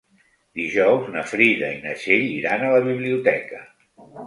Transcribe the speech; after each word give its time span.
Dijous 0.59 1.09
na 1.15 1.23
Frida 1.33 1.69
i 1.75 1.83
na 1.85 1.95
Txell 2.01 2.27
iran 2.39 2.65
a 2.65 2.73
la 2.79 2.83
biblioteca. 2.91 3.65